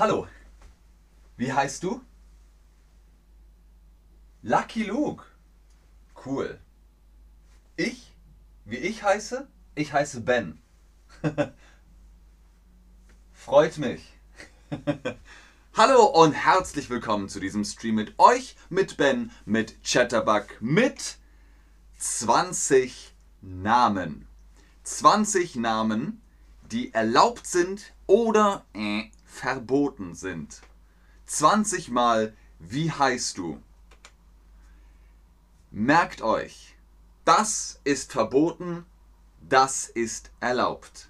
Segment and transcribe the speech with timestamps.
[0.00, 0.26] Hallo,
[1.36, 2.00] wie heißt du?
[4.40, 5.26] Lucky Luke.
[6.24, 6.58] Cool.
[7.76, 8.10] Ich?
[8.64, 9.46] Wie ich heiße?
[9.74, 10.58] Ich heiße Ben.
[13.34, 14.02] Freut mich.
[15.76, 21.18] Hallo und herzlich willkommen zu diesem Stream mit euch, mit Ben, mit Chatterbug, mit
[21.98, 24.26] 20 Namen.
[24.82, 26.22] 20 Namen,
[26.72, 30.60] die erlaubt sind oder äh, verboten sind.
[31.26, 33.62] 20 Mal, wie heißt du?
[35.70, 36.74] Merkt euch,
[37.24, 38.84] das ist verboten,
[39.40, 41.08] das ist erlaubt.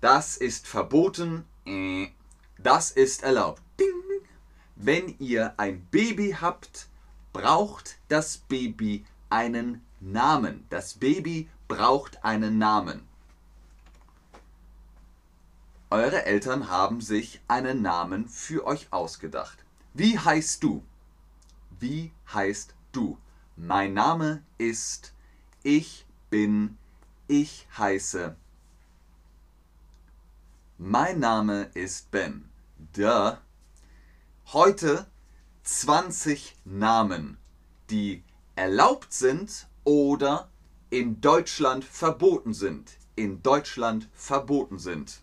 [0.00, 2.08] Das ist verboten, äh,
[2.58, 3.62] das ist erlaubt.
[3.78, 3.88] Ding.
[4.76, 6.88] Wenn ihr ein Baby habt,
[7.32, 10.66] braucht das Baby einen Namen.
[10.70, 13.07] Das Baby braucht einen Namen.
[15.90, 19.64] Eure Eltern haben sich einen Namen für euch ausgedacht.
[19.94, 20.84] Wie heißt du?
[21.80, 23.16] Wie heißt du?
[23.56, 25.14] Mein Name ist,
[25.62, 26.76] ich bin,
[27.26, 28.36] ich heiße.
[30.76, 32.50] Mein Name ist Ben.
[32.92, 33.38] Duh.
[34.52, 35.06] Heute
[35.62, 37.38] 20 Namen,
[37.88, 38.22] die
[38.56, 40.50] erlaubt sind oder
[40.90, 42.98] in Deutschland verboten sind.
[43.16, 45.22] In Deutschland verboten sind.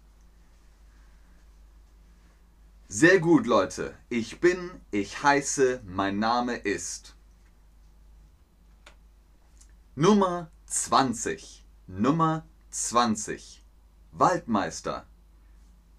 [2.87, 3.95] Sehr gut, Leute.
[4.09, 7.15] Ich bin, ich heiße, mein Name ist.
[9.95, 11.65] Nummer 20.
[11.87, 13.65] Nummer 20.
[14.11, 15.07] Waldmeister.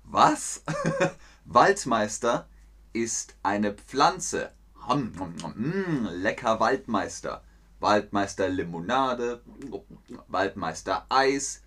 [0.05, 0.63] Was?
[1.45, 2.49] Waldmeister
[2.93, 4.53] ist eine Pflanze.
[4.89, 7.43] Mm, lecker Waldmeister.
[7.81, 9.43] Waldmeister Limonade,
[10.29, 11.63] Waldmeister Eis.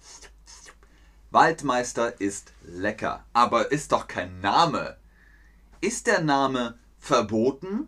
[1.30, 4.98] Waldmeister ist lecker, aber ist doch kein Name.
[5.82, 7.88] Ist der Name verboten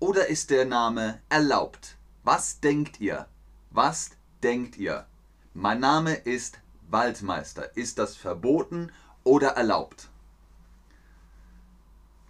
[0.00, 1.96] oder ist der Name erlaubt?
[2.24, 3.28] Was denkt ihr?
[3.70, 4.10] Was
[4.42, 5.06] denkt ihr?
[5.54, 6.58] Mein Name ist
[6.90, 7.76] Waldmeister.
[7.76, 8.90] Ist das verboten
[9.22, 10.08] oder erlaubt?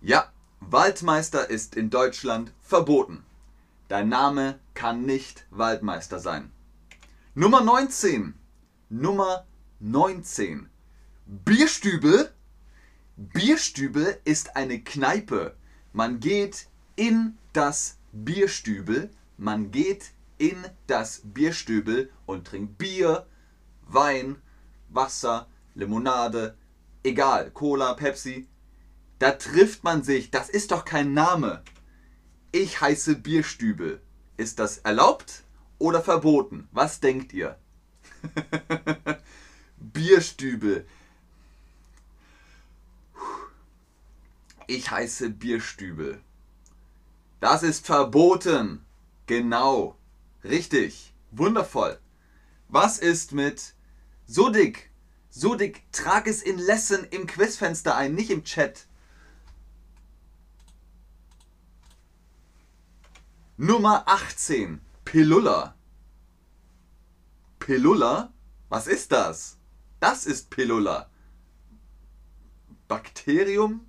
[0.03, 0.31] Ja,
[0.61, 3.25] Waldmeister ist in Deutschland verboten.
[3.89, 6.53] Dein Name kann nicht Waldmeister sein.
[7.35, 8.35] Nummer 19.
[8.91, 9.47] Nummer
[9.81, 10.69] 19.
[11.25, 12.31] Bierstübel
[13.19, 15.57] Bierstübel ist eine Kneipe.
[15.93, 19.11] Man geht in das Bierstübel.
[19.37, 23.27] Man geht in das Bierstübel und trinkt Bier,
[23.89, 24.37] Wein,
[24.89, 26.57] Wasser, Limonade,
[27.03, 28.47] egal, Cola, Pepsi.
[29.19, 30.31] Da trifft man sich.
[30.31, 31.65] Das ist doch kein Name.
[32.53, 34.01] Ich heiße Bierstübel.
[34.37, 35.43] Ist das erlaubt
[35.79, 36.69] oder verboten?
[36.71, 37.59] Was denkt ihr?
[39.77, 40.87] Bierstübel.
[44.71, 46.21] Ich heiße Bierstübel.
[47.41, 48.85] Das ist verboten.
[49.27, 49.97] Genau.
[50.45, 51.15] Richtig.
[51.31, 51.99] Wundervoll.
[52.69, 53.75] Was ist mit
[54.27, 54.91] Sudik?
[55.31, 58.87] Sudik, trag es in Lesson im Quizfenster ein, nicht im Chat.
[63.57, 64.83] Nummer 18.
[65.07, 65.77] Pillulla.
[67.59, 68.35] Pillulla?
[68.69, 69.57] Was ist das?
[69.99, 71.09] Das ist Pillulla.
[72.87, 73.88] Bakterium?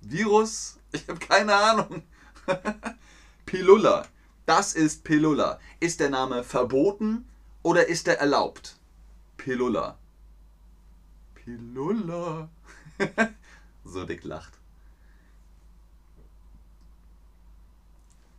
[0.00, 0.78] Virus?
[0.92, 2.02] Ich habe keine Ahnung.
[3.46, 4.06] Pillulla.
[4.46, 5.60] Das ist Pillulla.
[5.80, 7.28] Ist der Name verboten
[7.62, 8.78] oder ist er erlaubt?
[9.36, 9.98] Pillulla.
[11.34, 12.48] Pillulla.
[13.84, 14.52] so dick lacht.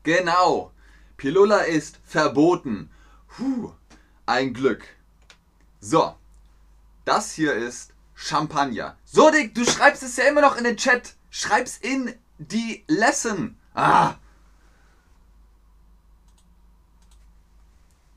[0.04, 0.72] Genau.
[1.18, 2.90] Pillulla ist verboten.
[3.28, 3.72] Puh,
[4.26, 4.84] ein Glück.
[5.80, 6.16] So.
[7.06, 8.98] Das hier ist Champagner.
[9.06, 11.16] So dick, du schreibst es ja immer noch in den Chat.
[11.30, 13.58] Schreib's in die Lesson.
[13.74, 14.16] Ah.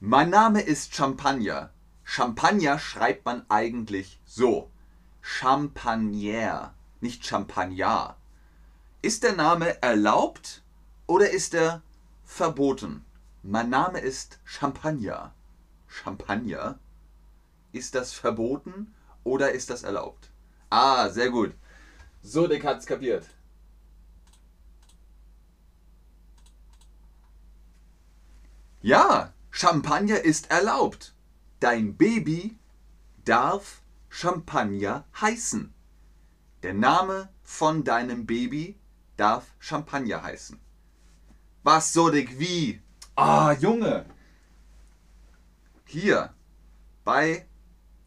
[0.01, 1.71] Mein Name ist Champagner.
[2.05, 4.71] Champagner schreibt man eigentlich so.
[5.21, 8.17] Champagner, nicht Champagner.
[9.03, 10.63] Ist der Name erlaubt
[11.07, 11.83] oder ist er
[12.25, 13.05] verboten?
[13.43, 15.35] Mein Name ist Champagner.
[15.87, 16.79] Champagner?
[17.73, 20.31] Ist das verboten oder ist das erlaubt?
[20.71, 21.55] Ah, sehr gut.
[22.23, 23.27] So, Dick hat's kapiert.
[28.81, 31.15] Ja, Champagner ist erlaubt.
[31.61, 32.57] Dein Baby
[33.25, 35.73] darf Champagner heißen.
[36.63, 38.79] Der Name von deinem Baby
[39.17, 40.59] darf Champagner heißen.
[41.63, 42.81] Was so dick wie?
[43.15, 44.07] Ah, Junge.
[45.85, 46.35] Hier
[47.05, 47.47] bei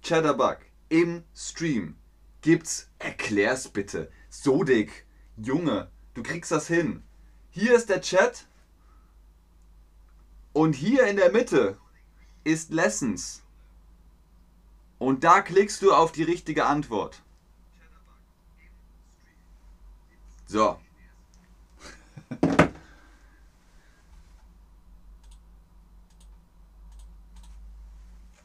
[0.02, 0.58] Chatterbug
[0.90, 1.96] im Stream
[2.46, 7.02] gibt's, erklär's bitte, Sodik, Junge, du kriegst das hin.
[7.50, 8.46] Hier ist der Chat.
[10.54, 11.80] Und hier in der Mitte
[12.44, 13.42] ist Lessons.
[15.00, 17.24] Und da klickst du auf die richtige Antwort.
[20.46, 20.80] So.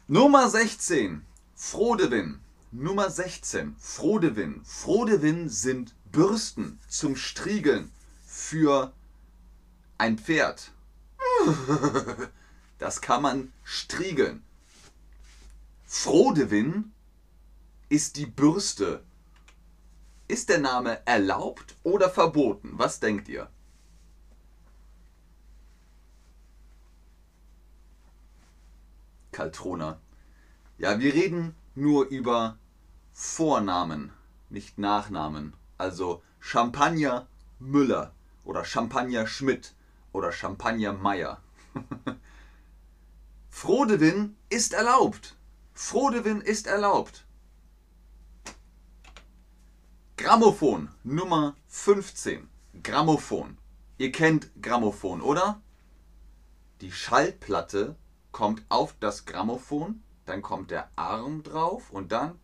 [0.09, 1.27] Nummer 16.
[1.55, 2.41] Frodewin.
[2.73, 3.75] Nummer 16.
[3.81, 4.65] Frodewin.
[4.65, 7.91] Frodewin sind Bürsten zum Striegeln
[8.25, 8.93] für
[9.99, 10.73] ein Pferd.
[12.79, 14.43] Das kann man striegeln.
[15.85, 16.93] Frodewin
[17.91, 19.05] ist die Bürste.
[20.29, 22.71] Ist der Name erlaubt oder verboten?
[22.79, 23.51] Was denkt ihr?
[29.33, 30.01] Kaltrona.
[30.79, 32.59] Ja, wir reden nur über
[33.13, 34.13] Vornamen,
[34.49, 35.55] nicht Nachnamen.
[35.79, 37.27] Also Champagner
[37.59, 38.13] Müller
[38.45, 39.75] oder Champagner Schmidt
[40.13, 41.41] oder Champagner Meier.
[43.51, 45.37] Frodewin ist erlaubt.
[45.75, 47.25] Frodewin ist erlaubt.
[50.17, 52.49] Grammophon Nummer 15.
[52.83, 53.59] Grammophon.
[53.99, 55.61] Ihr kennt Grammophon, oder?
[56.81, 57.97] Die Schallplatte
[58.33, 62.39] kommt auf das Grammophon, dann kommt der Arm drauf und dann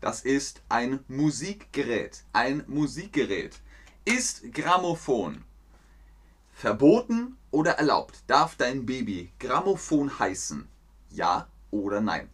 [0.00, 2.24] das ist ein Musikgerät.
[2.32, 3.60] Ein Musikgerät.
[4.06, 5.44] Ist Grammophon
[6.52, 8.22] verboten oder erlaubt?
[8.26, 10.66] Darf dein Baby Grammophon heißen?
[11.10, 12.30] Ja oder nein?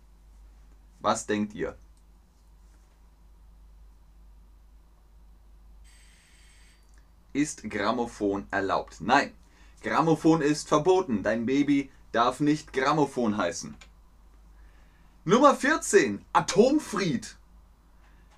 [1.00, 1.77] Was denkt ihr?
[7.32, 9.00] Ist Grammophon erlaubt?
[9.00, 9.32] Nein.
[9.82, 11.23] Grammophon ist verboten.
[11.23, 13.75] Dein Baby darf nicht Grammophon heißen.
[15.25, 16.25] Nummer 14.
[16.32, 17.37] Atomfried.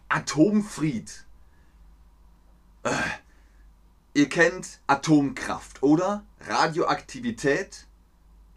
[0.08, 1.25] Atomfried.
[2.85, 2.93] Äh,
[4.12, 6.25] ihr kennt Atomkraft, oder?
[6.41, 7.87] Radioaktivität.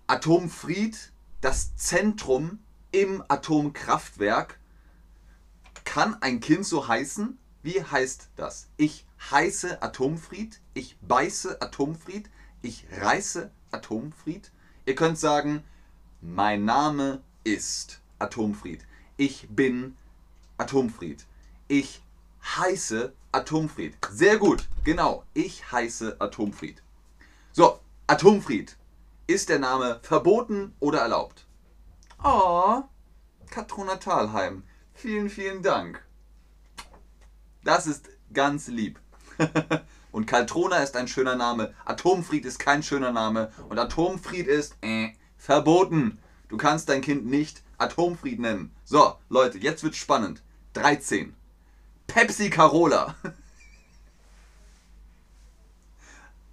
[0.07, 1.12] Atomfried,
[1.42, 2.60] das Zentrum
[2.92, 4.60] im Atomkraftwerk.
[5.84, 7.38] Kann ein Kind so heißen?
[7.68, 8.69] Wie heißt das?
[8.78, 12.30] Ich heiße Atomfried, ich beiße Atomfried,
[12.62, 14.54] ich reiße Atomfried.
[14.86, 15.66] Ihr könnt sagen,
[16.22, 18.86] mein Name ist Atomfried.
[19.18, 19.98] Ich bin
[20.58, 21.25] Atomfried.
[21.68, 22.02] Ich
[22.56, 23.98] heiße Atomfried.
[24.12, 25.25] Sehr gut, genau.
[25.34, 26.81] Ich heiße Atomfried.
[27.52, 28.78] So, Atomfried.
[29.28, 31.46] Ist der Name verboten oder erlaubt?
[32.24, 32.84] Oh,
[33.50, 34.63] Katrona Thalheim.
[34.94, 36.06] Vielen, vielen Dank.
[37.68, 38.98] Das ist ganz lieb.
[40.14, 41.74] und Kaltrona ist ein schöner Name.
[41.84, 43.52] Atomfried ist kein schöner Name.
[43.68, 46.18] Und Atomfried ist äh, verboten.
[46.48, 48.74] Du kannst dein Kind nicht Atomfried nennen.
[48.86, 50.44] So, Leute, jetzt wird's spannend.
[50.75, 51.36] 13.
[52.08, 53.16] Pepsi Carola.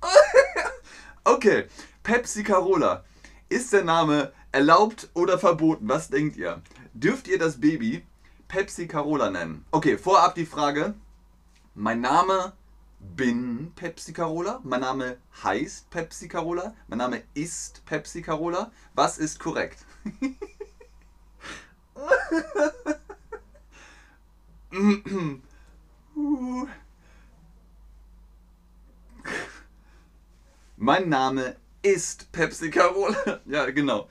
[1.24, 1.68] okay,
[2.02, 3.04] Pepsi Carola.
[3.48, 5.88] Ist der Name erlaubt oder verboten?
[5.88, 6.60] Was denkt ihr?
[6.92, 8.04] Dürft ihr das Baby
[8.48, 9.64] Pepsi Carola nennen?
[9.70, 10.94] Okay, vorab die Frage.
[11.76, 12.52] Mein Name
[13.00, 14.60] bin Pepsi Carola.
[14.62, 16.76] Mein Name heißt Pepsi Carola.
[16.86, 18.70] Mein Name ist Pepsi Carola.
[18.94, 19.84] Was ist korrekt?
[30.76, 33.40] mein Name ist Pepsi Carola.
[33.46, 34.08] Ja, genau.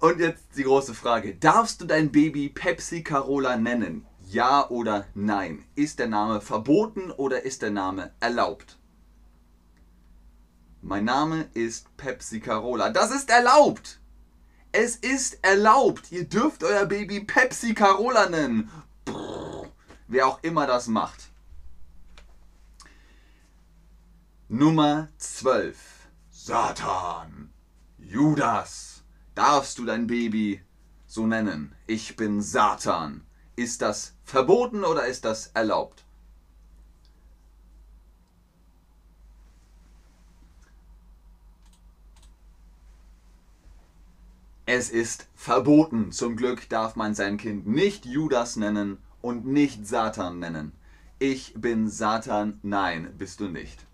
[0.00, 1.34] Und jetzt die große Frage.
[1.34, 4.07] Darfst du dein Baby Pepsi Carola nennen?
[4.30, 5.64] Ja oder nein?
[5.74, 8.78] Ist der Name verboten oder ist der Name erlaubt?
[10.82, 12.90] Mein Name ist Pepsi Carola.
[12.90, 14.00] Das ist erlaubt!
[14.70, 16.12] Es ist erlaubt.
[16.12, 18.70] Ihr dürft euer Baby Pepsi Carola nennen.
[19.06, 19.70] Brrr,
[20.08, 21.30] wer auch immer das macht.
[24.48, 25.78] Nummer 12.
[26.30, 27.50] Satan.
[27.96, 29.04] Judas.
[29.34, 30.60] Darfst du dein Baby
[31.06, 31.74] so nennen?
[31.86, 33.24] Ich bin Satan.
[33.56, 36.04] Ist das verboten oder ist das erlaubt?
[44.66, 46.12] Es ist verboten.
[46.12, 50.72] Zum Glück darf man sein Kind nicht Judas nennen und nicht Satan nennen.
[51.18, 52.60] Ich bin Satan.
[52.62, 53.86] Nein, bist du nicht.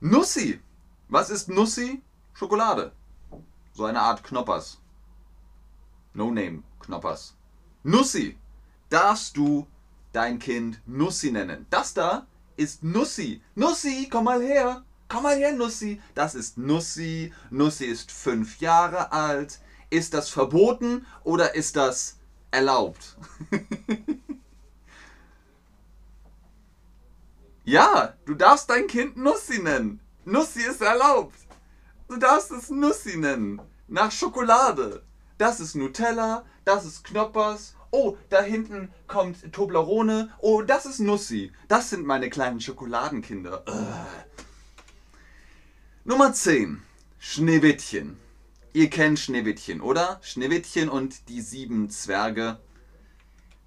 [0.00, 0.60] Nussi.
[1.08, 2.02] Was ist Nussi?
[2.34, 2.90] Schokolade.
[3.72, 4.80] So eine Art Knoppers.
[6.12, 7.36] No Name Knoppers.
[7.84, 8.36] Nussi.
[8.90, 9.66] Darfst du
[10.12, 11.66] dein Kind Nussi nennen?
[11.70, 12.26] Das da
[12.56, 13.42] ist Nussi.
[13.54, 14.84] Nussi, komm mal her.
[15.08, 16.00] Komm mal her, Nussi.
[16.14, 17.32] Das ist Nussi.
[17.50, 19.60] Nussi ist fünf Jahre alt.
[19.90, 22.18] Ist das verboten oder ist das
[22.50, 23.16] erlaubt?
[27.64, 30.00] ja, du darfst dein Kind Nussi nennen.
[30.24, 31.38] Nussi ist erlaubt.
[32.08, 33.60] Du darfst es Nussi nennen.
[33.86, 35.02] Nach Schokolade.
[35.38, 37.74] Das ist Nutella, das ist Knoppers.
[37.90, 40.30] Oh, da hinten kommt Toblerone.
[40.40, 41.52] Oh, das ist Nussi.
[41.68, 43.64] Das sind meine kleinen Schokoladenkinder.
[43.66, 44.06] Ugh.
[46.04, 46.82] Nummer 10.
[47.18, 48.18] Schneewittchen.
[48.74, 50.20] Ihr kennt Schneewittchen, oder?
[50.22, 52.58] Schneewittchen und die sieben Zwerge.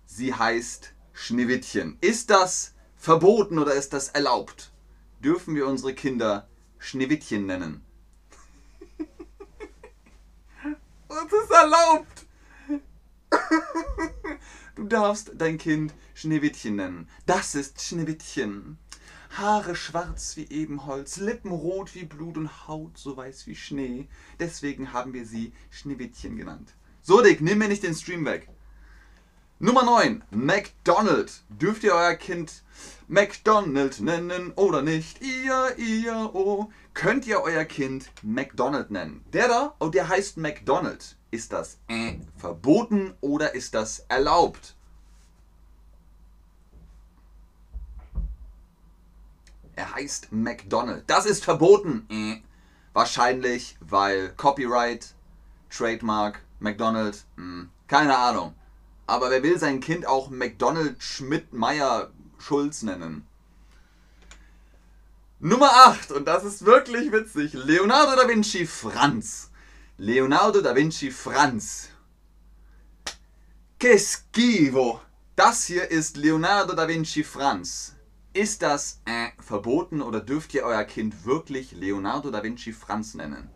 [0.05, 1.97] Sie heißt Schneewittchen.
[2.01, 4.71] Ist das verboten oder ist das erlaubt?
[5.19, 6.47] Dürfen wir unsere Kinder
[6.77, 7.83] Schneewittchen nennen?
[11.09, 12.25] Das ist erlaubt.
[14.75, 17.09] Du darfst dein Kind Schneewittchen nennen.
[17.25, 18.77] Das ist Schneewittchen.
[19.31, 24.07] Haare schwarz wie Ebenholz, Lippen rot wie Blut und Haut so weiß wie Schnee.
[24.39, 26.73] Deswegen haben wir sie Schneewittchen genannt.
[27.01, 28.49] So, Dick, nimm mir nicht den Stream weg.
[29.63, 30.23] Nummer 9.
[30.31, 31.43] McDonald.
[31.49, 32.63] Dürft ihr euer Kind
[33.07, 35.21] McDonald nennen oder nicht?
[35.21, 36.71] Ihr, ihr, oh.
[36.95, 39.23] Könnt ihr euer Kind McDonald nennen?
[39.31, 41.15] Der da, oh, der heißt McDonald.
[41.29, 44.75] Ist das äh, verboten oder ist das erlaubt?
[49.75, 51.03] Er heißt McDonald.
[51.05, 52.07] Das ist verboten.
[52.09, 52.41] Äh.
[52.93, 55.13] Wahrscheinlich, weil Copyright,
[55.69, 58.55] Trademark, McDonald, mh, hm, keine Ahnung.
[59.11, 63.27] Aber wer will sein Kind auch McDonald Schmidt Meyer Schulz nennen?
[65.37, 67.51] Nummer 8, und das ist wirklich witzig.
[67.51, 69.51] Leonardo da Vinci Franz.
[69.97, 71.89] Leonardo da Vinci Franz.
[73.77, 75.01] Que schivo.
[75.35, 77.97] Das hier ist Leonardo da Vinci Franz.
[78.31, 83.49] Ist das äh, verboten oder dürft ihr euer Kind wirklich Leonardo da Vinci Franz nennen?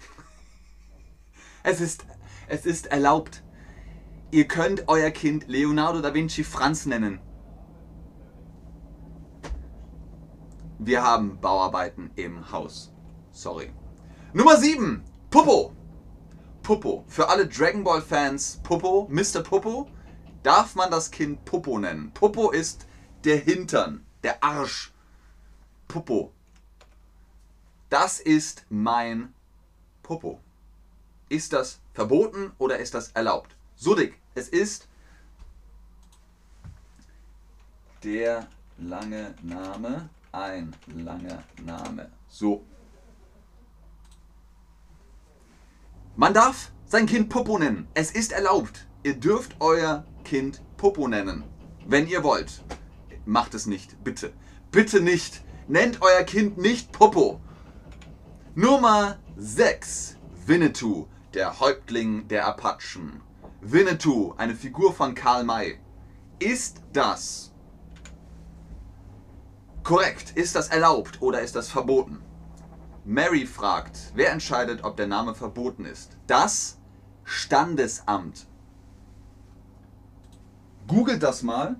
[1.62, 2.04] es, ist,
[2.48, 3.43] es ist erlaubt.
[4.34, 7.20] Ihr könnt euer Kind Leonardo da Vinci Franz nennen.
[10.80, 12.92] Wir haben Bauarbeiten im Haus.
[13.30, 13.72] Sorry.
[14.32, 15.04] Nummer 7.
[15.30, 15.72] Popo.
[16.64, 17.04] Popo.
[17.06, 19.40] Für alle Dragon Ball Fans, Popo, Mr.
[19.44, 19.88] Popo,
[20.42, 22.10] darf man das Kind Popo nennen.
[22.12, 22.88] Popo ist
[23.22, 24.92] der Hintern, der Arsch.
[25.86, 26.32] Popo.
[27.88, 29.32] Das ist mein
[30.02, 30.40] Popo.
[31.28, 33.54] Ist das verboten oder ist das erlaubt?
[33.76, 34.14] So dick.
[34.34, 34.88] Es ist
[38.02, 38.46] der
[38.78, 42.10] lange Name, ein langer Name.
[42.28, 42.64] So.
[46.16, 47.88] Man darf sein Kind Popo nennen.
[47.94, 48.86] Es ist erlaubt.
[49.02, 51.44] Ihr dürft euer Kind Popo nennen,
[51.86, 52.62] wenn ihr wollt.
[53.26, 54.32] Macht es nicht, bitte.
[54.70, 55.42] Bitte nicht.
[55.66, 57.40] Nennt euer Kind nicht Popo.
[58.54, 60.16] Nummer 6.
[60.46, 63.22] Winnetou, der Häuptling der Apachen.
[63.66, 65.78] Winnetou, eine Figur von Karl May.
[66.38, 67.50] Ist das
[69.82, 70.32] korrekt?
[70.32, 72.22] Ist das erlaubt oder ist das verboten?
[73.06, 76.18] Mary fragt, wer entscheidet, ob der Name verboten ist?
[76.26, 76.76] Das
[77.24, 78.46] Standesamt.
[80.86, 81.76] Googelt das mal.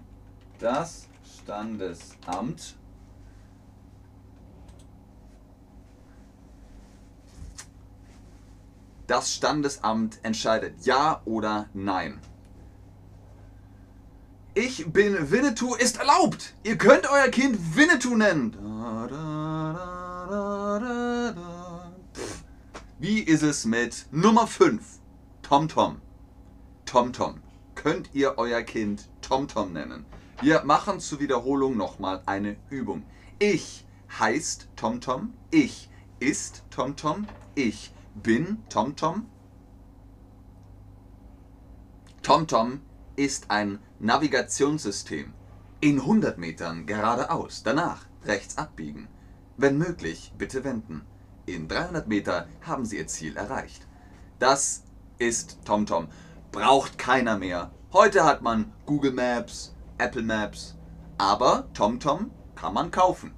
[0.58, 1.06] Das
[1.42, 2.76] Standesamt.
[9.06, 12.20] Das Standesamt entscheidet ja oder nein.
[14.54, 16.54] Ich bin Winnetou ist erlaubt.
[16.62, 18.56] Ihr könnt euer Kind Winnetou nennen.
[22.98, 24.82] Wie ist es mit Nummer 5?
[25.42, 26.00] TomTom.
[26.86, 27.42] TomTom.
[27.74, 30.06] Könnt ihr euer Kind TomTom nennen?
[30.40, 33.02] Wir machen zur Wiederholung nochmal eine Übung.
[33.38, 33.84] Ich
[34.18, 35.34] heißt TomTom.
[35.50, 37.26] Ich ist TomTom.
[37.54, 39.26] Ich bin TomTom?
[42.22, 42.80] TomTom
[43.16, 45.34] ist ein Navigationssystem.
[45.80, 49.08] In 100 Metern geradeaus, danach rechts abbiegen.
[49.56, 51.02] Wenn möglich, bitte wenden.
[51.46, 53.86] In 300 Meter haben Sie Ihr Ziel erreicht.
[54.38, 54.84] Das
[55.18, 56.08] ist TomTom.
[56.52, 57.70] Braucht keiner mehr.
[57.92, 60.76] Heute hat man Google Maps, Apple Maps,
[61.18, 63.34] aber TomTom kann man kaufen.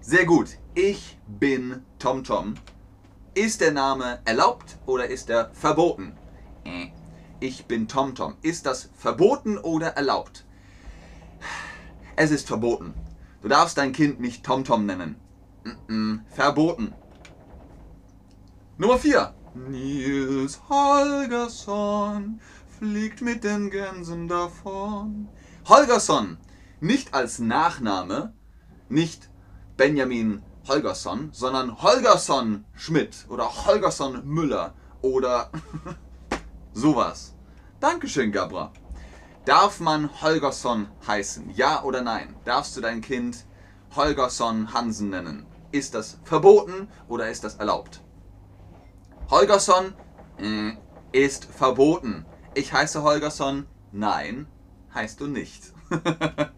[0.00, 0.58] Sehr gut.
[0.74, 2.54] Ich bin TomTom.
[3.34, 6.12] Ist der Name erlaubt oder ist er verboten?
[6.64, 6.88] Äh,
[7.40, 8.36] ich bin TomTom.
[8.42, 10.44] Ist das verboten oder erlaubt?
[12.14, 12.92] Es ist verboten.
[13.40, 15.16] Du darfst dein Kind nicht TomTom nennen.
[16.28, 16.92] verboten.
[18.76, 19.34] Nummer 4.
[19.54, 22.38] Nils Holgersson
[22.78, 25.28] fliegt mit den Gänsen davon.
[25.66, 26.36] Holgersson,
[26.80, 28.34] nicht als Nachname,
[28.88, 29.30] nicht
[29.76, 35.50] Benjamin Holgersson, sondern Holgersson Schmidt oder Holgersson Müller oder
[36.72, 37.34] sowas.
[37.80, 38.72] Dankeschön, Gabra.
[39.44, 41.50] Darf man Holgersson heißen?
[41.50, 42.36] Ja oder nein?
[42.44, 43.44] Darfst du dein Kind
[43.96, 45.46] Holgersson Hansen nennen?
[45.72, 48.02] Ist das verboten oder ist das erlaubt?
[49.30, 49.94] Holgersson
[50.38, 50.76] äh,
[51.12, 52.24] ist verboten.
[52.54, 53.66] Ich heiße Holgersson.
[53.90, 54.46] Nein,
[54.94, 55.72] heißt du nicht.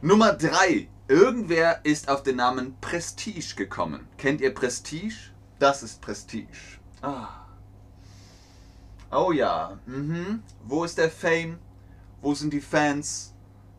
[0.00, 0.88] Nummer 3.
[1.06, 4.08] Irgendwer ist auf den Namen Prestige gekommen.
[4.16, 5.14] Kennt ihr Prestige?
[5.58, 6.78] Das ist Prestige.
[7.02, 7.28] Ah.
[9.12, 9.78] Oh ja.
[9.84, 10.42] Mhm.
[10.64, 11.58] Wo ist der Fame?
[12.22, 13.34] Wo sind die Fans?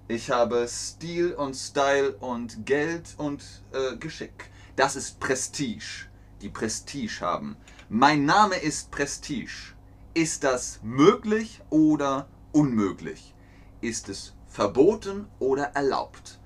[0.08, 4.52] Ich habe Stil und Style und Geld und äh, Geschick.
[4.76, 6.06] Das ist Prestige.
[6.44, 7.58] Die Prestige haben.
[7.90, 9.74] Mein Name ist Prestige.
[10.14, 13.34] Ist das möglich oder unmöglich?
[13.82, 16.40] Ist es verboten oder erlaubt?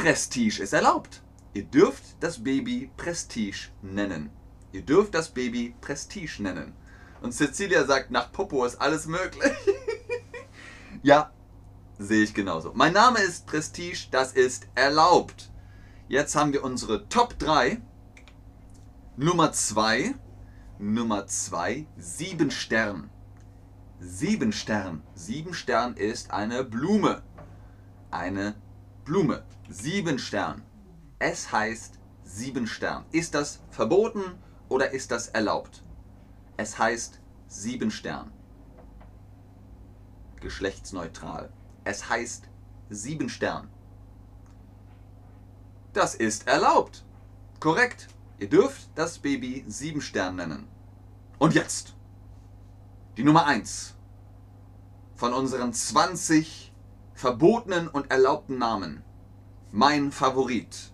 [0.00, 1.22] Prestige ist erlaubt.
[1.52, 4.30] Ihr dürft das Baby Prestige nennen.
[4.72, 6.72] Ihr dürft das Baby Prestige nennen.
[7.20, 9.52] Und Cecilia sagt, nach Popo ist alles möglich.
[11.02, 11.30] ja,
[11.98, 12.72] sehe ich genauso.
[12.74, 15.50] Mein Name ist Prestige, das ist erlaubt.
[16.08, 17.82] Jetzt haben wir unsere Top 3.
[19.18, 20.14] Nummer 2.
[20.78, 23.10] Nummer 2, 7 Stern.
[23.98, 25.02] 7 Stern.
[25.14, 27.22] 7 Stern ist eine Blume.
[28.10, 28.54] Eine
[29.10, 29.42] Blume.
[29.68, 30.62] 7 Stern.
[31.18, 33.04] Es heißt 7 Stern.
[33.10, 34.38] Ist das verboten
[34.68, 35.82] oder ist das erlaubt?
[36.56, 38.30] Es heißt 7 Stern.
[40.40, 41.52] Geschlechtsneutral.
[41.82, 42.44] Es heißt
[42.90, 43.68] 7 Stern.
[45.92, 47.04] Das ist erlaubt.
[47.58, 48.06] Korrekt.
[48.38, 50.68] Ihr dürft das Baby 7 Stern nennen.
[51.40, 51.96] Und jetzt
[53.16, 53.96] die Nummer 1
[55.16, 56.69] von unseren 20
[57.20, 59.02] verbotenen und erlaubten Namen.
[59.72, 60.90] Mein Favorit.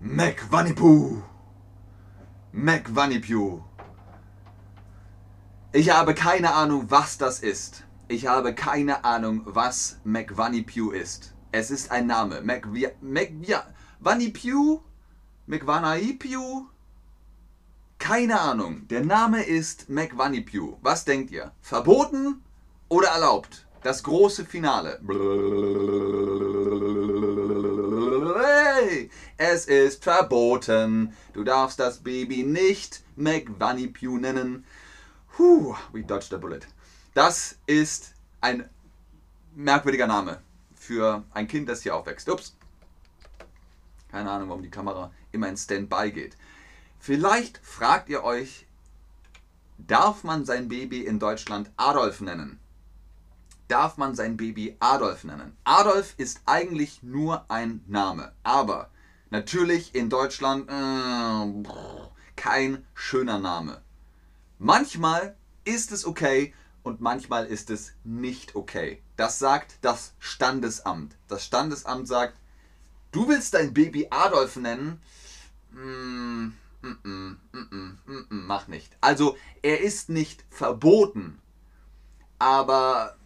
[0.00, 1.22] McVanipu.
[2.50, 3.60] McVanipu.
[5.72, 7.84] Ich habe keine Ahnung, was das ist.
[8.08, 11.34] Ich habe keine Ahnung, was McVanipu ist.
[11.52, 12.40] Es ist ein Name.
[12.42, 13.60] McVanipu?
[15.46, 16.66] McVanipu?
[18.00, 18.88] Keine Ahnung.
[18.88, 20.78] Der Name ist McVanipu.
[20.82, 21.52] Was denkt ihr?
[21.60, 22.42] Verboten
[22.88, 23.63] oder erlaubt?
[23.84, 24.98] Das große Finale.
[29.36, 31.12] Es ist verboten.
[31.34, 34.64] Du darfst das Baby nicht McVanipu nennen.
[35.36, 36.60] Puh, we dodged a bullet.
[37.12, 38.70] Das ist ein
[39.54, 40.40] merkwürdiger Name
[40.74, 42.30] für ein Kind, das hier aufwächst.
[42.30, 42.56] Ups.
[44.10, 46.38] Keine Ahnung, warum die Kamera immer in Standby geht.
[46.98, 48.66] Vielleicht fragt ihr euch,
[49.76, 52.60] darf man sein Baby in Deutschland Adolf nennen?
[53.74, 55.56] Darf man sein Baby Adolf nennen?
[55.64, 58.88] Adolf ist eigentlich nur ein Name, aber
[59.30, 61.68] natürlich in Deutschland äh,
[62.36, 63.82] kein schöner Name.
[64.60, 65.34] Manchmal
[65.64, 69.02] ist es okay und manchmal ist es nicht okay.
[69.16, 71.16] Das sagt das Standesamt.
[71.26, 72.38] Das Standesamt sagt,
[73.10, 75.02] du willst dein Baby Adolf nennen?
[75.72, 77.36] Hm, Mm -mm,
[78.06, 78.96] mm mach nicht.
[79.00, 81.40] Also er ist nicht verboten,
[82.38, 83.16] aber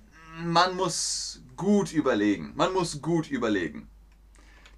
[0.45, 2.53] man muss gut überlegen.
[2.55, 3.89] Man muss gut überlegen.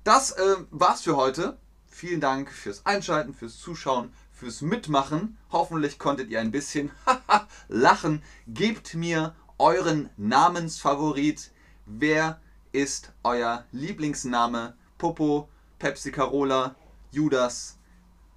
[0.04, 1.58] Das äh, war's für heute.
[1.88, 5.36] Vielen Dank fürs Einschalten, fürs Zuschauen, fürs Mitmachen.
[5.52, 6.90] Hoffentlich konntet ihr ein bisschen
[7.68, 8.22] lachen.
[8.46, 11.50] Gebt mir euren Namensfavorit.
[11.84, 12.40] Wer
[12.72, 14.74] ist euer Lieblingsname?
[14.96, 16.76] Popo, Pepsi Carola,
[17.10, 17.78] Judas,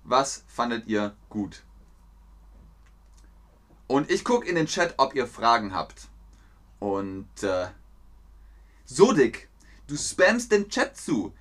[0.04, 1.64] was fandet ihr gut?
[3.88, 6.10] Und ich gucke in den Chat, ob ihr Fragen habt.
[6.84, 7.68] Und äh,
[8.84, 9.48] Sodik,
[9.88, 11.34] du spammst den Chat zu.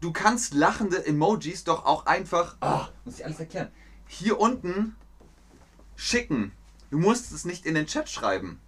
[0.00, 3.70] Du kannst lachende Emojis doch auch einfach, oh, muss ich alles erklären,
[4.08, 4.96] hier unten
[5.94, 6.50] schicken.
[6.90, 8.58] Du musst es nicht in den Chat schreiben.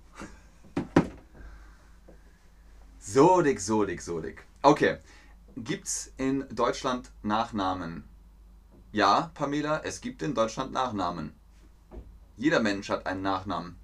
[3.01, 4.45] Sodik, Sodik, Sodik.
[4.63, 4.99] Okay.
[5.57, 8.05] Gibt's in Deutschland Nachnamen?
[8.93, 11.33] Ja, Pamela, es gibt in Deutschland Nachnamen.
[12.37, 13.84] Jeder Mensch hat einen Nachnamen.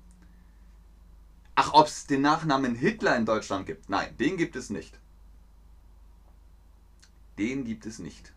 [1.62, 3.90] Ach, ob es den Nachnamen Hitler in Deutschland gibt?
[3.90, 4.99] Nein, den gibt es nicht.
[7.37, 8.33] Den gibt es nicht.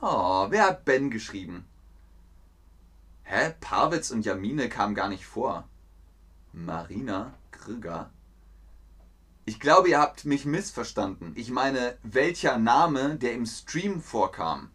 [0.00, 1.64] Oh, wer hat Ben geschrieben?
[3.24, 3.54] Hä?
[3.58, 5.66] Parwitz und Jamine kamen gar nicht vor.
[6.52, 8.10] Marina Krüger?
[9.44, 11.32] Ich glaube, ihr habt mich missverstanden.
[11.34, 14.70] Ich meine, welcher Name, der im Stream vorkam.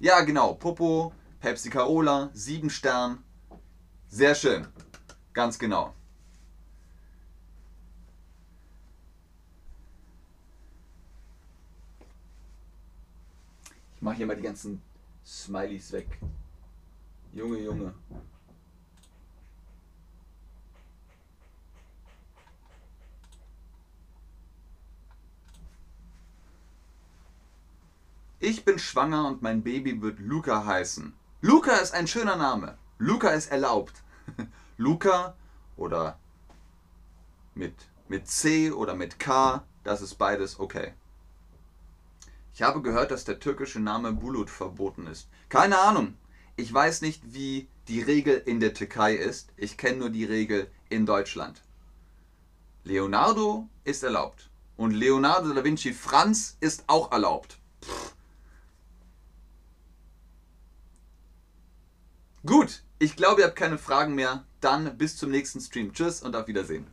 [0.00, 0.54] Ja, genau.
[0.54, 3.22] Popo, Pepsi Carola, 7 Stern.
[4.08, 4.66] Sehr schön.
[5.32, 5.94] Ganz genau.
[13.98, 14.80] Ich mache hier mal die ganzen
[15.26, 16.20] Smileys weg.
[17.32, 17.92] Junge, Junge.
[28.38, 31.12] Ich bin schwanger und mein Baby wird Luca heißen.
[31.40, 32.78] Luca ist ein schöner Name.
[32.98, 34.04] Luca ist erlaubt.
[34.76, 35.34] Luca
[35.76, 36.20] oder
[37.56, 37.74] mit,
[38.06, 40.94] mit C oder mit K, das ist beides okay.
[42.58, 45.28] Ich habe gehört, dass der türkische Name Bulut verboten ist.
[45.48, 46.14] Keine Ahnung.
[46.56, 49.52] Ich weiß nicht, wie die Regel in der Türkei ist.
[49.56, 51.62] Ich kenne nur die Regel in Deutschland.
[52.82, 54.50] Leonardo ist erlaubt.
[54.76, 57.58] Und Leonardo da Vinci Franz ist auch erlaubt.
[57.84, 58.12] Pff.
[62.44, 64.44] Gut, ich glaube, ihr habt keine Fragen mehr.
[64.60, 65.92] Dann bis zum nächsten Stream.
[65.92, 66.88] Tschüss und auf Wiedersehen.